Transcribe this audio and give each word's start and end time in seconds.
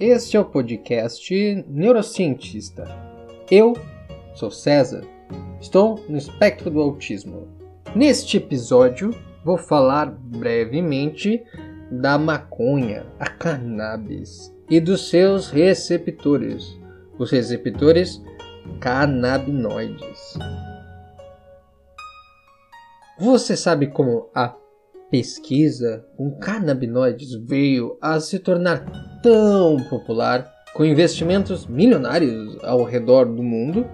Este 0.00 0.36
é 0.36 0.40
o 0.40 0.44
podcast 0.44 1.64
Neurocientista. 1.66 2.84
Eu 3.50 3.76
sou 4.32 4.48
César, 4.48 5.02
estou 5.60 6.04
no 6.08 6.16
espectro 6.16 6.70
do 6.70 6.80
autismo. 6.80 7.48
Neste 7.96 8.36
episódio, 8.36 9.10
vou 9.44 9.58
falar 9.58 10.06
brevemente 10.06 11.42
da 11.90 12.16
maconha, 12.16 13.06
a 13.18 13.28
cannabis, 13.28 14.54
e 14.70 14.78
dos 14.78 15.08
seus 15.10 15.50
receptores, 15.50 16.78
os 17.18 17.32
receptores 17.32 18.22
canabinoides. 18.78 20.38
Você 23.18 23.56
sabe 23.56 23.88
como 23.88 24.30
a 24.32 24.54
pesquisa 25.10 26.04
com 26.16 26.30
canabinoides 26.38 27.34
veio 27.34 27.96
a 28.00 28.20
se 28.20 28.38
tornar 28.38 28.84
tão 29.22 29.76
popular, 29.88 30.52
com 30.74 30.84
investimentos 30.84 31.66
milionários 31.66 32.62
ao 32.62 32.84
redor 32.84 33.24
do 33.24 33.42
mundo, 33.42 33.86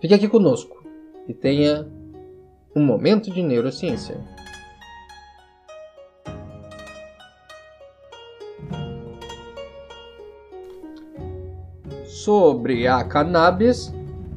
fique 0.00 0.14
aqui 0.14 0.28
conosco 0.28 0.84
e 1.26 1.34
tenha 1.34 1.86
um 2.74 2.82
momento 2.82 3.30
de 3.30 3.42
neurociência. 3.42 4.16
Sobre 12.06 12.86
a 12.86 13.02
cannabis, 13.04 13.92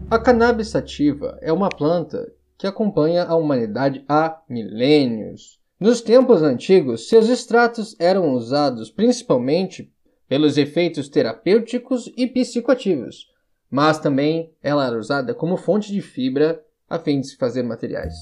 a 0.10 0.18
cannabis 0.18 0.70
sativa 0.70 1.38
é 1.42 1.54
uma 1.54 1.70
planta 1.70 2.32
que 2.58 2.68
acompanha 2.68 3.24
a 3.24 3.36
humanidade 3.36 4.04
há 4.08 4.42
milênios 4.48 5.61
nos 5.82 6.00
tempos 6.00 6.44
antigos, 6.44 7.10
seus 7.10 7.28
extratos 7.28 7.96
eram 8.00 8.36
usados 8.36 8.92
principalmente 8.92 9.92
pelos 10.28 10.56
efeitos 10.56 11.10
terapêuticos 11.10 12.08
e 12.16 12.28
psicoativos, 12.28 13.26
mas 13.68 13.98
também 13.98 14.54
ela 14.62 14.86
era 14.86 14.96
usada 14.96 15.34
como 15.34 15.58
fonte 15.58 15.92
de 15.92 16.00
fibra 16.00 16.64
a 16.88 17.00
fim 17.00 17.20
de 17.20 17.30
se 17.30 17.36
fazer 17.36 17.64
materiais. 17.64 18.14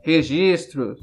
Registros 0.00 1.00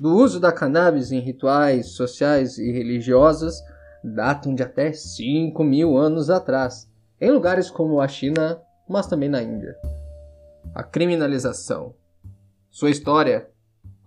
do 0.00 0.16
uso 0.16 0.40
da 0.40 0.50
cannabis 0.50 1.12
em 1.12 1.20
rituais 1.20 1.90
sociais 1.90 2.58
e 2.58 2.72
religiosos 2.72 3.54
datam 4.02 4.52
de 4.52 4.64
até 4.64 4.92
5 4.92 5.62
mil 5.62 5.96
anos 5.96 6.28
atrás, 6.28 6.90
em 7.20 7.30
lugares 7.30 7.70
como 7.70 8.00
a 8.00 8.08
China, 8.08 8.60
mas 8.88 9.06
também 9.06 9.28
na 9.28 9.40
Índia. 9.40 9.76
A 10.74 10.82
criminalização. 10.82 11.94
Sua 12.68 12.90
história 12.90 13.51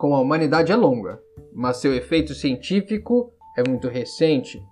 com 0.06 0.14
a 0.14 0.20
humanidade 0.20 0.72
é 0.72 0.76
longa, 0.76 1.20
mas 1.52 1.78
seu 1.78 1.92
efeito 1.92 2.36
científico 2.36 3.34
é 3.58 3.68
muito 3.68 3.88
recente. 3.88 4.64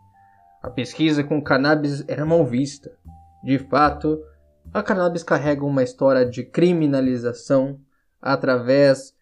A 0.62 0.70
pesquisa 0.70 1.24
com 1.24 1.42
cannabis 1.42 2.08
era 2.08 2.24
mal 2.24 2.46
vista. 2.46 2.96
De 3.44 3.58
fato, 3.58 4.24
a 4.72 4.84
cannabis 4.84 5.24
carrega 5.24 5.66
uma 5.66 5.82
história 5.82 6.24
de 6.24 6.44
criminalização 6.44 7.80
através 8.22 9.16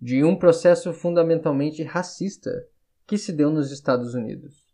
de 0.00 0.24
um 0.24 0.34
processo 0.34 0.90
fundamentalmente 0.94 1.82
racista 1.82 2.66
que 3.06 3.18
se 3.18 3.30
deu 3.30 3.50
nos 3.50 3.70
Estados 3.70 4.14
Unidos. 4.14 4.72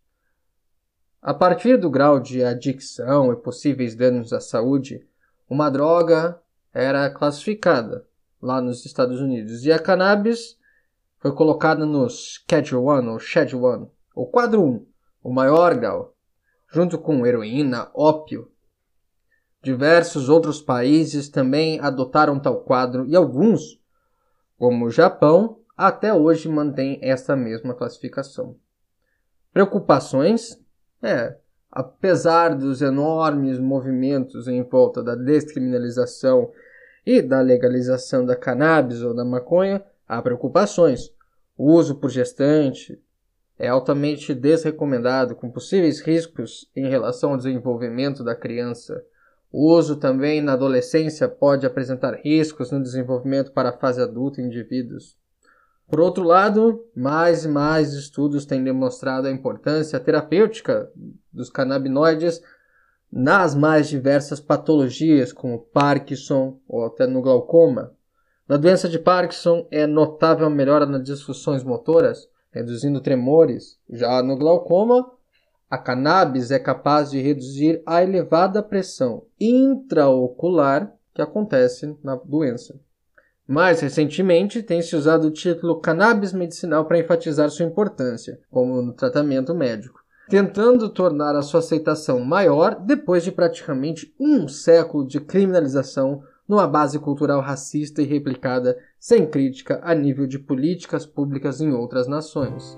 A 1.21 1.35
partir 1.35 1.77
do 1.77 1.91
grau 1.91 2.21
de 2.21 2.45
adicção 2.45 3.33
e 3.33 3.37
possíveis 3.37 3.97
danos 3.97 4.33
à 4.33 4.39
saúde, 4.39 5.05
uma 5.51 5.69
droga 5.69 6.41
era 6.73 7.11
classificada 7.11 8.07
lá 8.41 8.61
nos 8.61 8.87
Estados 8.87 9.21
Unidos 9.21 9.65
e 9.65 9.73
a 9.73 9.79
cannabis 9.81 10.57
foi 11.25 11.33
colocada 11.33 11.87
no 11.87 12.07
Schedule 12.11 12.83
1 12.83 13.13
ou 13.13 13.19
Schedule 13.19 13.79
1, 13.79 13.91
o 14.15 14.27
quadro 14.27 14.63
1, 14.63 14.87
o 15.23 15.33
maior 15.33 15.75
grau, 15.75 16.15
junto 16.71 16.99
com 16.99 17.25
heroína, 17.25 17.91
ópio. 17.95 18.53
Diversos 19.63 20.29
outros 20.29 20.61
países 20.61 21.31
também 21.31 21.81
adotaram 21.81 22.39
tal 22.39 22.61
quadro 22.61 23.07
e 23.07 23.17
alguns, 23.17 23.81
como 24.59 24.85
o 24.85 24.91
Japão, 24.91 25.61
até 25.75 26.13
hoje 26.13 26.47
mantêm 26.47 26.99
esta 27.01 27.35
mesma 27.35 27.73
classificação. 27.73 28.57
Preocupações? 29.51 30.63
É, 31.03 31.39
apesar 31.73 32.55
dos 32.55 32.83
enormes 32.83 33.59
movimentos 33.59 34.47
em 34.47 34.63
volta 34.63 35.03
da 35.03 35.15
descriminalização 35.15 36.53
e 37.07 37.23
da 37.23 37.41
legalização 37.41 38.27
da 38.27 38.37
cannabis 38.37 39.01
ou 39.01 39.15
da 39.15 39.25
maconha, 39.25 39.83
há 40.07 40.21
preocupações. 40.21 41.14
O 41.57 41.73
uso 41.73 41.95
por 41.97 42.11
gestante 42.11 43.01
é 43.59 43.69
altamente 43.69 44.35
desrecomendado, 44.35 45.37
com 45.37 45.51
possíveis 45.51 46.01
riscos 46.01 46.69
em 46.75 46.89
relação 46.89 47.31
ao 47.31 47.37
desenvolvimento 47.37 48.25
da 48.25 48.35
criança. 48.35 49.05
O 49.53 49.73
uso 49.73 49.97
também 49.97 50.43
na 50.43 50.55
adolescência 50.55 51.29
pode 51.29 51.65
apresentar 51.65 52.15
riscos 52.15 52.73
no 52.73 52.83
desenvolvimento 52.83 53.53
para 53.53 53.69
a 53.69 53.79
fase 53.79 54.03
adulta 54.03 54.41
em 54.41 54.47
indivíduos. 54.47 55.17
Por 55.89 56.01
outro 56.01 56.25
lado, 56.25 56.85
mais 56.97 57.45
e 57.45 57.49
mais 57.49 57.93
estudos 57.93 58.45
têm 58.45 58.65
demonstrado 58.65 59.29
a 59.29 59.31
importância 59.31 60.01
terapêutica 60.01 60.91
dos 61.33 61.51
canabinoides 61.51 62.43
nas 63.13 63.55
mais 63.55 63.89
diversas 63.89 64.41
patologias, 64.41 65.33
como 65.33 65.61
Parkinson 65.73 66.59
ou 66.67 66.87
até 66.87 67.07
no 67.07 67.23
glaucoma. 67.23 67.95
Na 68.47 68.59
doença 68.59 68.91
de 68.91 68.99
Parkinson 68.99 69.67
é 69.71 69.87
notável 69.87 70.47
a 70.47 70.51
melhora 70.51 70.85
nas 70.85 71.03
disfunções 71.03 71.65
motoras, 71.65 72.29
reduzindo 72.53 73.01
tremores. 73.01 73.79
Já 73.89 74.23
no 74.23 74.37
glaucoma, 74.37 75.11
a 75.71 75.79
cannabis 75.79 76.51
é 76.51 76.59
capaz 76.59 77.11
de 77.11 77.23
reduzir 77.23 77.83
a 77.87 78.03
elevada 78.03 78.63
pressão 78.63 79.25
intraocular 79.41 80.95
que 81.15 81.23
acontece 81.23 81.97
na 82.05 82.17
doença. 82.17 82.79
Mais 83.47 83.81
recentemente, 83.81 84.63
tem-se 84.63 84.95
usado 84.95 85.29
o 85.29 85.31
título 85.31 85.81
cannabis 85.81 86.35
medicinal 86.35 86.85
para 86.85 86.99
enfatizar 86.99 87.49
sua 87.49 87.65
importância, 87.65 88.39
como 88.51 88.83
no 88.83 88.93
tratamento 88.93 89.55
médico, 89.55 90.01
tentando 90.29 90.91
tornar 90.91 91.35
a 91.35 91.43
sua 91.43 91.61
aceitação 91.61 92.21
maior 92.21 92.79
depois 92.79 93.25
de 93.25 93.33
praticamente 93.33 94.15
um 94.21 94.47
século 94.49 95.07
de 95.07 95.19
criminalização 95.19 96.23
numa 96.49 96.67
base 96.67 96.99
cultural 96.99 97.41
racista 97.41 98.03
e 98.03 98.05
replicada 98.05 98.77
sem 98.99 99.27
crítica 99.27 99.81
a 99.83 99.95
nível 99.95 100.27
de 100.27 100.39
políticas 100.39 101.07
públicas 101.07 101.61
em 101.61 101.73
outras 101.73 102.07
nações. 102.07 102.77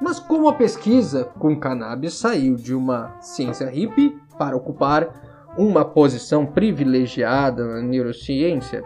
Mas 0.00 0.18
como 0.18 0.48
a 0.48 0.54
pesquisa 0.54 1.24
com 1.24 1.58
cannabis 1.58 2.14
saiu 2.14 2.56
de 2.56 2.74
uma 2.74 3.20
ciência 3.20 3.68
hippie 3.68 4.18
para 4.38 4.56
ocupar 4.56 5.22
uma 5.56 5.84
posição 5.84 6.44
privilegiada 6.44 7.64
na 7.64 7.80
neurociência, 7.80 8.82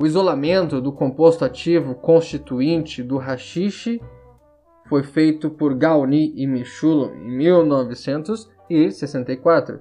o 0.00 0.06
isolamento 0.06 0.80
do 0.80 0.92
composto 0.92 1.44
ativo 1.44 1.94
constituinte 1.94 3.02
do 3.02 3.16
rachixe 3.16 4.00
foi 4.88 5.02
feito 5.02 5.50
por 5.50 5.74
Gauni 5.74 6.32
e 6.34 6.46
Michulo 6.46 7.14
em 7.14 7.36
1964 7.36 9.80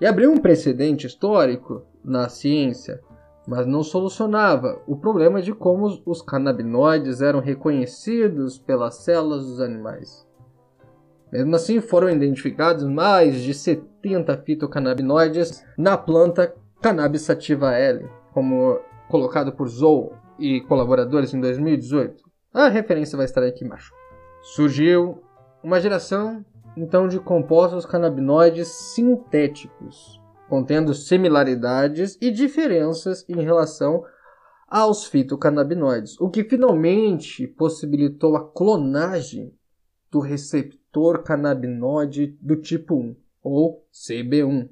e 0.00 0.06
abriu 0.06 0.32
um 0.32 0.38
precedente 0.38 1.06
histórico 1.06 1.82
na 2.04 2.28
ciência, 2.28 3.00
mas 3.46 3.66
não 3.66 3.82
solucionava 3.82 4.80
o 4.86 4.96
problema 4.96 5.42
de 5.42 5.52
como 5.52 6.02
os 6.06 6.22
canabinoides 6.22 7.20
eram 7.20 7.40
reconhecidos 7.40 8.58
pelas 8.58 8.96
células 8.96 9.44
dos 9.44 9.60
animais. 9.60 10.26
Mesmo 11.32 11.54
assim, 11.54 11.80
foram 11.80 12.10
identificados 12.10 12.84
mais 12.84 13.40
de 13.40 13.54
70 13.54 14.36
fitocannabinoides 14.38 15.64
na 15.76 15.96
planta 15.96 16.54
Cannabis 16.80 17.22
sativa 17.22 17.74
L, 17.74 18.08
como 18.32 18.80
colocado 19.08 19.52
por 19.52 19.68
Zou 19.68 20.14
e 20.38 20.60
colaboradores 20.62 21.34
em 21.34 21.40
2018. 21.40 22.24
A 22.52 22.68
referência 22.68 23.16
vai 23.16 23.26
estar 23.26 23.44
aqui 23.44 23.64
embaixo. 23.64 23.92
Surgiu 24.42 25.22
uma 25.62 25.80
geração 25.80 26.44
então 26.76 27.08
de 27.08 27.18
compostos 27.18 27.84
canabinoides 27.84 28.68
sintéticos, 28.68 30.20
contendo 30.48 30.94
similaridades 30.94 32.16
e 32.20 32.30
diferenças 32.30 33.24
em 33.28 33.40
relação 33.42 34.04
aos 34.68 35.04
fitocannabinoides, 35.04 36.20
o 36.20 36.30
que 36.30 36.44
finalmente 36.44 37.46
possibilitou 37.46 38.36
a 38.36 38.48
clonagem 38.52 39.52
do 40.10 40.20
receptor 40.20 41.22
canabinoide 41.22 42.38
do 42.40 42.56
tipo 42.56 42.94
1, 42.94 43.16
ou 43.42 43.84
CB1, 43.92 44.68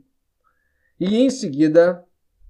e 1.00 1.16
em 1.16 1.30
seguida 1.30 2.04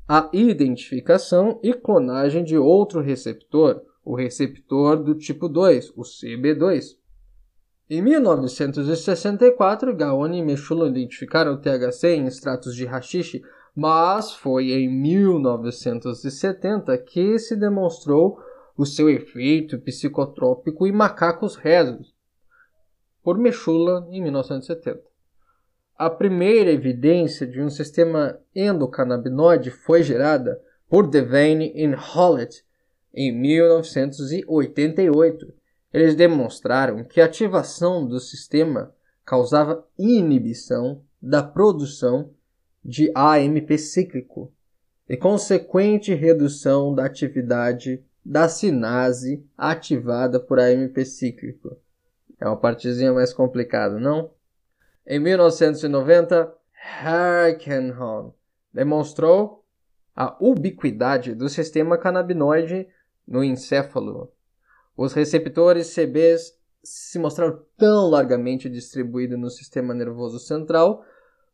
a 0.06 0.30
identificação 0.32 1.60
e 1.62 1.74
clonagem 1.74 2.42
de 2.42 2.56
outro 2.56 3.00
receptor, 3.00 3.82
o 4.02 4.14
receptor 4.14 5.02
do 5.02 5.14
tipo 5.14 5.48
2, 5.48 5.90
o 5.90 6.00
CB2. 6.00 6.97
Em 7.90 8.02
1964, 8.02 9.96
Gaoni 9.96 10.40
e 10.40 10.42
Mechulo 10.42 10.88
identificaram 10.88 11.54
o 11.54 11.56
THC 11.56 12.16
em 12.16 12.26
extratos 12.26 12.76
de 12.76 12.86
haxixe, 12.86 13.40
mas 13.74 14.30
foi 14.30 14.72
em 14.72 14.90
1970 14.90 16.98
que 16.98 17.38
se 17.38 17.56
demonstrou 17.56 18.38
o 18.76 18.84
seu 18.84 19.08
efeito 19.08 19.78
psicotrópico 19.78 20.86
em 20.86 20.92
macacos 20.92 21.56
rezos, 21.56 22.14
por 23.22 23.38
Mechula 23.38 24.06
em 24.10 24.22
1970. 24.22 25.00
A 25.96 26.10
primeira 26.10 26.70
evidência 26.70 27.46
de 27.46 27.62
um 27.62 27.70
sistema 27.70 28.38
endocannabinoide 28.54 29.70
foi 29.70 30.02
gerada 30.02 30.60
por 30.90 31.08
Devane 31.08 31.72
e 31.74 31.86
Hollett 31.94 32.62
em 33.14 33.32
1988. 33.32 35.56
Eles 35.92 36.14
demonstraram 36.14 37.02
que 37.04 37.20
a 37.20 37.24
ativação 37.24 38.06
do 38.06 38.20
sistema 38.20 38.94
causava 39.24 39.86
inibição 39.98 41.02
da 41.20 41.42
produção 41.42 42.30
de 42.84 43.10
AMP 43.14 43.76
cíclico 43.78 44.52
e 45.08 45.16
consequente 45.16 46.14
redução 46.14 46.94
da 46.94 47.06
atividade 47.06 48.04
da 48.24 48.48
sinase 48.48 49.44
ativada 49.56 50.38
por 50.38 50.58
AMP 50.58 51.04
cíclico. 51.04 51.76
É 52.38 52.46
uma 52.46 52.56
partezinha 52.56 53.12
mais 53.12 53.32
complicada, 53.32 53.98
não? 53.98 54.30
Em 55.06 55.18
1990, 55.18 56.54
Harkenholm 57.02 58.32
demonstrou 58.72 59.64
a 60.14 60.36
ubiquidade 60.40 61.34
do 61.34 61.48
sistema 61.48 61.96
canabinoide 61.96 62.86
no 63.26 63.42
encéfalo. 63.42 64.30
Os 64.98 65.12
receptores 65.12 65.94
CBs 65.94 66.54
se 66.82 67.20
mostraram 67.20 67.62
tão 67.76 68.10
largamente 68.10 68.68
distribuídos 68.68 69.38
no 69.38 69.48
sistema 69.48 69.94
nervoso 69.94 70.40
central 70.40 71.04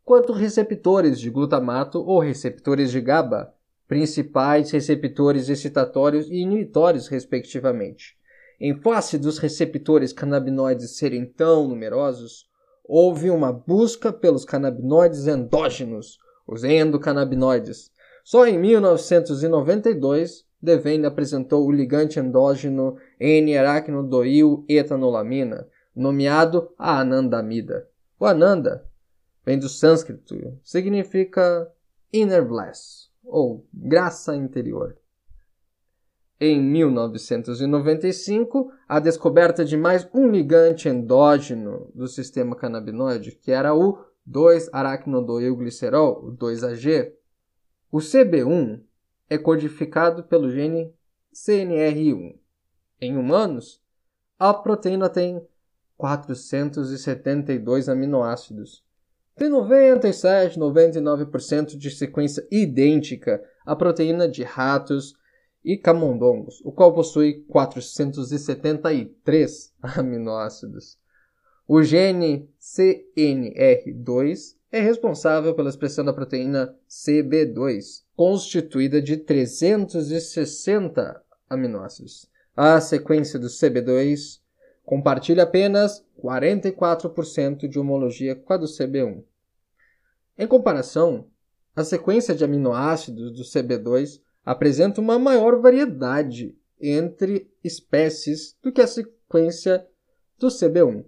quanto 0.02 0.32
receptores 0.32 1.20
de 1.20 1.28
glutamato 1.28 1.98
ou 2.00 2.20
receptores 2.20 2.90
de 2.90 3.02
GABA, 3.02 3.52
principais 3.86 4.70
receptores 4.70 5.50
excitatórios 5.50 6.26
e 6.30 6.36
inibitórios, 6.36 7.06
respectivamente. 7.06 8.16
Em 8.58 8.80
face 8.80 9.18
dos 9.18 9.36
receptores 9.36 10.10
canabinoides 10.10 10.96
serem 10.96 11.26
tão 11.26 11.68
numerosos, 11.68 12.48
houve 12.82 13.28
uma 13.28 13.52
busca 13.52 14.10
pelos 14.10 14.46
canabinoides 14.46 15.26
endógenos, 15.26 16.18
os 16.46 16.64
endocannabinoides. 16.64 17.92
Só 18.24 18.46
em 18.46 18.58
1992, 18.58 20.46
Devane 20.64 21.04
apresentou 21.04 21.66
o 21.66 21.70
ligante 21.70 22.18
endógeno 22.18 22.96
N-aracnodoil-etanolamina, 23.20 25.68
nomeado 25.94 26.70
a 26.78 27.00
anandamida. 27.00 27.86
O 28.18 28.24
ananda 28.24 28.88
vem 29.44 29.58
do 29.58 29.68
sânscrito, 29.68 30.58
significa 30.62 31.70
inner 32.10 32.42
bliss, 32.42 33.10
ou 33.22 33.66
graça 33.72 34.34
interior. 34.34 34.96
Em 36.40 36.60
1995, 36.60 38.72
a 38.88 38.98
descoberta 38.98 39.64
de 39.64 39.76
mais 39.76 40.04
um 40.14 40.28
ligante 40.30 40.88
endógeno 40.88 41.90
do 41.94 42.08
sistema 42.08 42.56
canabinoide, 42.56 43.32
que 43.32 43.52
era 43.52 43.74
o 43.74 43.98
2-aracnodoilglicerol, 44.28 46.24
o 46.24 46.32
2-AG. 46.32 47.12
O 47.92 47.98
CB1 47.98 48.80
é 49.28 49.38
codificado 49.38 50.24
pelo 50.24 50.50
gene 50.50 50.92
CNR1. 51.34 52.38
Em 53.00 53.16
humanos, 53.16 53.82
a 54.38 54.54
proteína 54.54 55.08
tem 55.08 55.44
472 55.96 57.88
aminoácidos. 57.88 58.84
Tem 59.36 59.48
97, 59.48 60.58
99% 60.58 61.76
de 61.76 61.90
sequência 61.90 62.46
idêntica 62.50 63.42
à 63.66 63.74
proteína 63.74 64.28
de 64.28 64.44
ratos 64.44 65.16
e 65.64 65.76
camundongos, 65.76 66.60
o 66.64 66.70
qual 66.70 66.94
possui 66.94 67.44
473 67.48 69.74
aminoácidos. 69.82 70.96
O 71.66 71.82
gene 71.82 72.48
CNR2 72.60 74.54
é 74.74 74.80
responsável 74.80 75.54
pela 75.54 75.68
expressão 75.68 76.04
da 76.04 76.12
proteína 76.12 76.74
CB2, 76.90 78.02
constituída 78.16 79.00
de 79.00 79.16
360 79.16 81.22
aminoácidos. 81.48 82.28
A 82.56 82.80
sequência 82.80 83.38
do 83.38 83.46
CB2 83.46 84.40
compartilha 84.84 85.44
apenas 85.44 86.04
44% 86.20 87.68
de 87.68 87.78
homologia 87.78 88.34
com 88.34 88.52
a 88.52 88.56
do 88.56 88.66
CB1. 88.66 89.22
Em 90.36 90.46
comparação, 90.48 91.28
a 91.76 91.84
sequência 91.84 92.34
de 92.34 92.42
aminoácidos 92.42 93.30
do 93.30 93.44
CB2 93.44 94.20
apresenta 94.44 95.00
uma 95.00 95.20
maior 95.20 95.60
variedade 95.60 96.58
entre 96.80 97.48
espécies 97.62 98.56
do 98.60 98.72
que 98.72 98.80
a 98.80 98.88
sequência 98.88 99.86
do 100.36 100.48
CB1, 100.48 101.04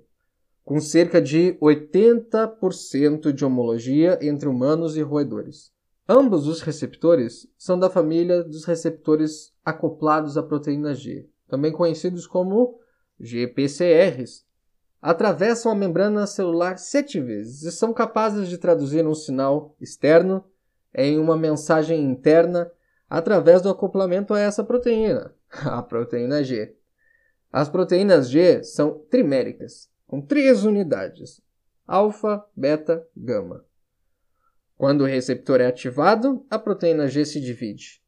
com 0.67 0.81
cerca 0.81 1.23
de 1.23 1.57
80% 1.63 3.31
de 3.33 3.45
homologia 3.45 4.19
entre 4.21 4.49
humanos 4.49 4.97
e 4.97 5.01
roedores. 5.01 5.73
Ambos 6.09 6.49
os 6.49 6.61
receptores 6.61 7.49
são 7.57 7.79
da 7.79 7.89
família 7.89 8.43
dos 8.43 8.65
receptores 8.65 9.55
acoplados 9.65 10.37
à 10.37 10.43
proteína 10.43 10.93
G, 10.93 11.31
também 11.47 11.71
conhecidos 11.71 12.27
como 12.27 12.81
GPCRs. 13.21 14.45
Atravessam 15.01 15.71
a 15.71 15.75
membrana 15.75 16.27
celular 16.27 16.79
sete 16.79 17.21
vezes 17.21 17.63
e 17.63 17.71
são 17.71 17.93
capazes 17.93 18.49
de 18.49 18.59
traduzir 18.59 19.07
um 19.07 19.15
sinal 19.15 19.77
externo 19.81 20.45
em 20.93 21.17
uma 21.17 21.37
mensagem 21.37 22.03
interna 22.03 22.69
através 23.09 23.63
do 23.63 23.71
acoplamento 23.71 24.35
a 24.35 24.41
essa 24.41 24.65
proteína, 24.65 25.33
a 25.63 25.81
proteína 25.81 26.43
G. 26.43 26.75
As 27.53 27.69
proteínas 27.69 28.29
G 28.29 28.65
são 28.65 29.05
triméricas, 29.09 29.89
com 30.07 30.21
três 30.21 30.65
unidades: 30.65 31.41
alfa, 31.87 32.45
beta, 32.57 33.07
gama. 33.17 33.65
Quando 34.77 35.03
o 35.03 35.07
receptor 35.07 35.61
é 35.61 35.67
ativado, 35.67 36.45
a 36.51 36.59
proteína 36.59 37.09
G 37.09 37.25
se 37.25 37.41
divide. 37.41 38.03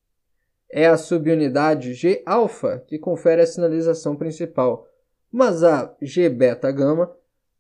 É 0.71 0.87
a 0.87 0.99
subunidade 0.99 1.95
G-alfa 1.95 2.85
que 2.87 2.99
confere 2.99 3.41
a 3.41 3.47
sinalização 3.47 4.15
principal, 4.17 4.87
mas 5.33 5.63
a 5.63 5.97
G-beta-gama 6.01 7.11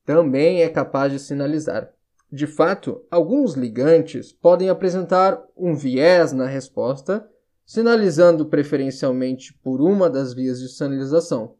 também 0.05 0.62
é 0.62 0.69
capaz 0.69 1.12
de 1.12 1.19
sinalizar. 1.19 1.91
De 2.31 2.46
fato, 2.46 3.02
alguns 3.11 3.55
ligantes 3.55 4.31
podem 4.31 4.69
apresentar 4.69 5.43
um 5.56 5.75
viés 5.75 6.32
na 6.32 6.46
resposta, 6.46 7.26
sinalizando 7.64 8.46
preferencialmente 8.46 9.55
por 9.62 9.81
uma 9.81 10.11
das 10.11 10.34
vias 10.34 10.61
de 10.61 10.69
sinalização. 10.69 11.56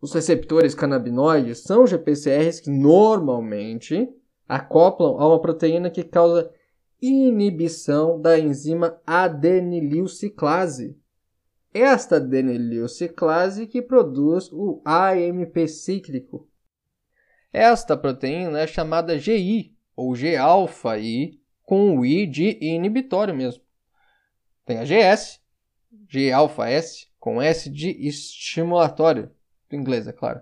Os 0.00 0.12
receptores 0.12 0.74
canabinoides 0.74 1.62
são 1.62 1.86
GPCRs 1.86 2.60
que 2.60 2.70
normalmente 2.70 4.08
acoplam 4.48 5.18
a 5.18 5.28
uma 5.28 5.40
proteína 5.40 5.90
que 5.90 6.04
causa 6.04 6.52
inibição 7.00 8.20
da 8.20 8.38
enzima 8.38 9.00
adenililciclase. 9.06 10.96
Esta 11.74 12.16
adenililciclase 12.16 13.66
que 13.66 13.82
produz 13.82 14.50
o 14.52 14.80
AMP 14.84 15.68
cíclico, 15.68 16.48
esta 17.52 17.96
proteína 17.96 18.60
é 18.60 18.66
chamada 18.66 19.18
GI, 19.18 19.74
ou 19.96 20.14
G-alfa-I, 20.14 21.40
com 21.64 21.98
o 21.98 22.04
I 22.04 22.26
de 22.26 22.58
inibitório 22.60 23.34
mesmo. 23.34 23.62
Tem 24.64 24.78
a 24.78 24.84
GS, 24.84 25.40
G-alfa-S, 26.08 27.08
com 27.18 27.40
S 27.40 27.70
de 27.70 27.90
estimulatório, 28.06 29.30
é 29.70 30.12
claro. 30.12 30.40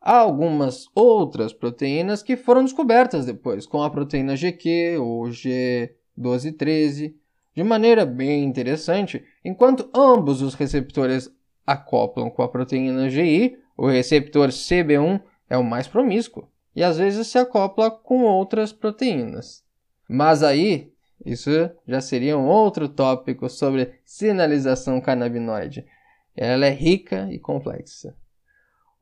Há 0.00 0.18
algumas 0.18 0.88
outras 0.94 1.52
proteínas 1.52 2.22
que 2.22 2.36
foram 2.36 2.62
descobertas 2.64 3.26
depois, 3.26 3.66
como 3.66 3.82
a 3.82 3.90
proteína 3.90 4.36
GQ 4.36 4.98
ou 4.98 5.24
G1213, 5.24 7.14
de 7.54 7.64
maneira 7.64 8.04
bem 8.04 8.44
interessante, 8.44 9.24
enquanto 9.44 9.90
ambos 9.94 10.42
os 10.42 10.54
receptores 10.54 11.34
acoplam 11.66 12.30
com 12.30 12.42
a 12.42 12.48
proteína 12.48 13.08
GI, 13.10 13.58
o 13.76 13.88
receptor 13.88 14.50
CB1 14.50 15.20
é 15.50 15.56
o 15.56 15.64
mais 15.64 15.88
promíscuo 15.88 16.48
e 16.74 16.84
às 16.84 16.98
vezes 16.98 17.26
se 17.26 17.38
acopla 17.38 17.90
com 17.90 18.22
outras 18.22 18.72
proteínas. 18.72 19.64
Mas 20.08 20.42
aí, 20.42 20.92
isso 21.24 21.50
já 21.88 22.00
seria 22.00 22.36
um 22.36 22.46
outro 22.46 22.88
tópico 22.88 23.48
sobre 23.48 23.94
sinalização 24.04 25.00
canabinoide. 25.00 25.86
Ela 26.36 26.66
é 26.66 26.70
rica 26.70 27.28
e 27.32 27.38
complexa. 27.38 28.14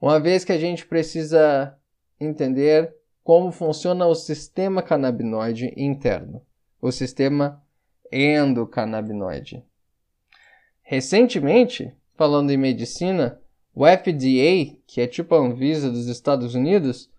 Uma 0.00 0.20
vez 0.20 0.44
que 0.44 0.52
a 0.52 0.58
gente 0.58 0.86
precisa 0.86 1.76
entender 2.20 2.94
como 3.24 3.50
funciona 3.50 4.06
o 4.06 4.14
sistema 4.14 4.82
canabinoide 4.82 5.72
interno, 5.76 6.42
o 6.80 6.92
sistema 6.92 7.62
endocannabinoide. 8.12 9.64
Recentemente, 10.82 11.92
falando 12.14 12.50
em 12.50 12.56
medicina, 12.56 13.40
o 13.74 13.84
FDA, 13.86 14.76
que 14.86 15.00
é 15.00 15.06
tipo 15.06 15.34
a 15.34 15.38
Anvisa 15.38 15.90
dos 15.90 16.06
Estados 16.06 16.54
Unidos, 16.54 17.10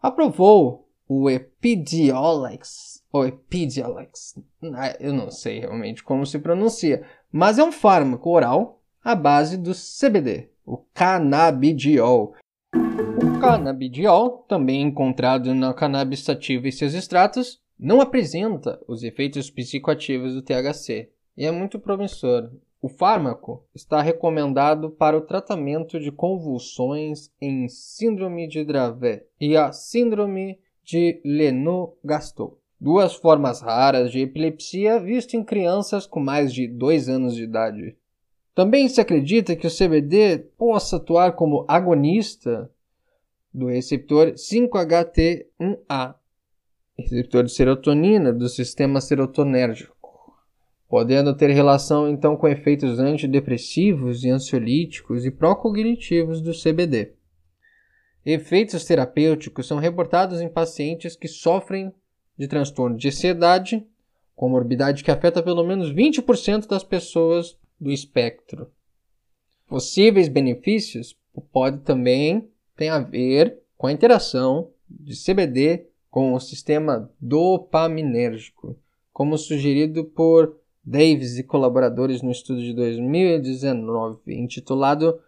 aprovou 0.00 0.88
o 1.06 1.28
Epidiolex, 1.28 3.04
ou 3.12 3.26
Epidiolex, 3.26 4.38
ah, 4.74 4.96
eu 4.98 5.12
não 5.12 5.30
sei 5.30 5.60
realmente 5.60 6.02
como 6.02 6.24
se 6.24 6.38
pronuncia, 6.38 7.06
mas 7.30 7.58
é 7.58 7.64
um 7.64 7.70
fármaco 7.70 8.30
oral 8.30 8.81
à 9.04 9.14
base 9.14 9.56
do 9.56 9.72
CBD, 9.72 10.48
o 10.64 10.78
canabidiol. 10.94 12.34
O 12.74 13.40
canabidiol, 13.40 14.44
também 14.48 14.82
encontrado 14.82 15.54
na 15.54 15.74
cannabis 15.74 16.20
sativa 16.20 16.68
e 16.68 16.72
seus 16.72 16.94
extratos, 16.94 17.60
não 17.78 18.00
apresenta 18.00 18.80
os 18.86 19.02
efeitos 19.02 19.50
psicoativos 19.50 20.34
do 20.34 20.42
THC 20.42 21.10
e 21.36 21.44
é 21.44 21.50
muito 21.50 21.80
promissor. 21.80 22.50
O 22.80 22.88
fármaco 22.88 23.64
está 23.74 24.00
recomendado 24.00 24.90
para 24.90 25.16
o 25.16 25.20
tratamento 25.20 25.98
de 26.00 26.10
convulsões 26.12 27.30
em 27.40 27.68
síndrome 27.68 28.48
de 28.48 28.64
Dravet 28.64 29.24
e 29.40 29.56
a 29.56 29.72
síndrome 29.72 30.58
de 30.84 31.20
Lennox-Gastaut, 31.24 32.56
duas 32.80 33.14
formas 33.14 33.60
raras 33.60 34.10
de 34.10 34.20
epilepsia 34.20 34.98
vistas 34.98 35.34
em 35.34 35.44
crianças 35.44 36.06
com 36.06 36.18
mais 36.18 36.52
de 36.52 36.66
2 36.66 37.08
anos 37.08 37.36
de 37.36 37.44
idade. 37.44 37.96
Também 38.54 38.88
se 38.88 39.00
acredita 39.00 39.56
que 39.56 39.66
o 39.66 39.70
CBD 39.70 40.38
possa 40.58 40.96
atuar 40.96 41.32
como 41.32 41.64
agonista 41.66 42.70
do 43.52 43.66
receptor 43.66 44.32
5-HT1A, 44.32 46.14
receptor 46.98 47.44
de 47.44 47.52
serotonina 47.52 48.32
do 48.32 48.48
sistema 48.48 49.00
serotonérgico, 49.00 50.36
podendo 50.86 51.34
ter 51.34 51.50
relação 51.50 52.08
então 52.08 52.36
com 52.36 52.46
efeitos 52.46 52.98
antidepressivos 52.98 54.22
e 54.24 54.28
ansiolíticos 54.30 55.24
e 55.24 55.30
pró-cognitivos 55.30 56.42
do 56.42 56.52
CBD. 56.52 57.14
Efeitos 58.24 58.84
terapêuticos 58.84 59.66
são 59.66 59.78
reportados 59.78 60.42
em 60.42 60.48
pacientes 60.48 61.16
que 61.16 61.26
sofrem 61.26 61.92
de 62.38 62.46
transtorno 62.46 62.96
de 62.96 63.08
ansiedade, 63.08 63.86
comorbidade 64.36 65.02
que 65.02 65.10
afeta 65.10 65.42
pelo 65.42 65.64
menos 65.64 65.92
20% 65.92 66.68
das 66.68 66.84
pessoas 66.84 67.58
do 67.82 67.90
espectro. 67.90 68.70
Possíveis 69.66 70.28
benefícios 70.28 71.18
pode 71.52 71.80
também 71.80 72.48
ter 72.76 72.88
a 72.88 73.00
ver 73.00 73.58
com 73.76 73.88
a 73.88 73.92
interação 73.92 74.70
de 74.88 75.14
CBD 75.14 75.88
com 76.08 76.34
o 76.34 76.40
sistema 76.40 77.10
dopaminérgico, 77.20 78.78
como 79.12 79.36
sugerido 79.36 80.04
por 80.04 80.56
Davis 80.84 81.38
e 81.38 81.42
colaboradores 81.42 82.22
no 82.22 82.30
estudo 82.30 82.60
de 82.60 82.72
2019 82.74 84.34
intitulado 84.34 85.20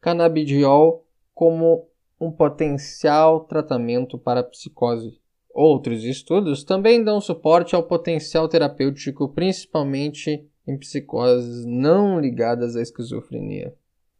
Cannabidiol 0.00 1.06
como 1.34 1.88
um 2.20 2.30
potencial 2.32 3.44
tratamento 3.44 4.18
para 4.18 4.42
psicose. 4.42 5.20
Outros 5.50 6.04
estudos 6.04 6.64
também 6.64 7.02
dão 7.02 7.20
suporte 7.20 7.74
ao 7.74 7.82
potencial 7.82 8.48
terapêutico, 8.48 9.28
principalmente 9.28 10.47
em 10.68 10.76
psicoses 10.76 11.64
não 11.64 12.20
ligadas 12.20 12.76
à 12.76 12.82
esquizofrenia. 12.82 13.74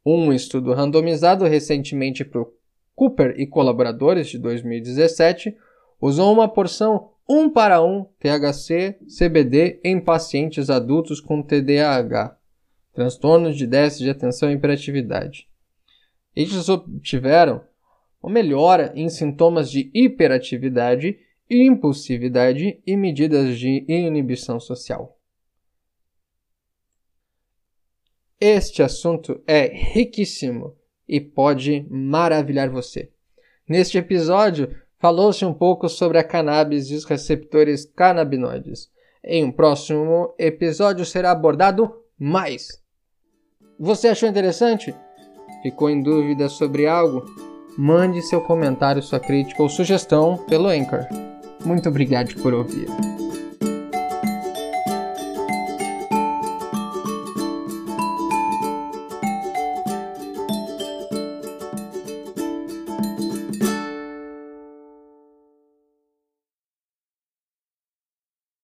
Um 0.05 0.33
estudo 0.33 0.73
randomizado 0.73 1.45
recentemente 1.45 2.25
por 2.25 2.53
Cooper 2.95 3.35
e 3.39 3.47
colaboradores 3.47 4.29
de 4.29 4.39
2017 4.39 5.55
usou 6.01 6.33
uma 6.33 6.49
porção 6.49 7.11
1 7.29 7.51
para 7.51 7.83
1 7.83 8.07
THC-CBD 8.19 9.81
em 9.85 10.01
pacientes 10.01 10.71
adultos 10.71 11.21
com 11.21 11.43
TDAH, 11.43 12.37
transtornos 12.95 13.57
de 13.57 13.67
déficit 13.67 14.05
de 14.05 14.11
atenção 14.11 14.51
e 14.51 14.55
hiperatividade. 14.55 15.47
Eles 16.35 16.69
obtiveram 16.69 17.61
uma 18.23 18.33
melhora 18.33 18.93
em 18.97 19.09
sintomas 19.09 19.71
de 19.71 19.91
hiperatividade, 19.95 21.19
impulsividade 21.51 22.81
e 22.87 22.97
medidas 22.97 23.59
de 23.59 23.85
inibição 23.87 24.59
social. 24.59 25.18
Este 28.41 28.85
assunto 28.85 29.41
é 29.49 29.67
riquíssimo 29.67 30.77
e 31.09 31.21
pode 31.21 31.85
maravilhar 31.91 32.71
você. 32.71 33.11
Neste 33.69 33.99
episódio, 33.99 34.71
falou-se 35.01 35.45
um 35.45 35.53
pouco 35.53 35.89
sobre 35.89 36.19
a 36.19 36.25
cannabis 36.25 36.89
e 36.89 36.95
os 36.95 37.05
receptores 37.05 37.85
canabinoides. 37.85 38.89
Em 39.25 39.43
um 39.43 39.51
próximo 39.51 40.35
episódio 40.39 41.05
será 41.05 41.33
abordado 41.33 41.93
mais. 42.17 42.81
Você 43.79 44.09
achou 44.09 44.29
interessante? 44.29 44.95
Ficou 45.63 45.91
em 45.91 46.01
dúvida 46.01 46.49
sobre 46.49 46.87
algo? 46.87 47.25
Mande 47.77 48.23
seu 48.23 48.41
comentário, 48.41 49.03
sua 49.03 49.19
crítica 49.19 49.63
ou 49.63 49.69
sugestão 49.69 50.37
pelo 50.49 50.69
Anchor. 50.69 51.07
Muito 51.65 51.89
obrigado 51.89 52.41
por 52.41 52.55
ouvir. 52.55 52.87